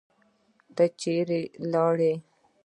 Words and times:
ته 0.75 0.83
چیرې 0.99 1.41
لاړې؟ 1.71 2.13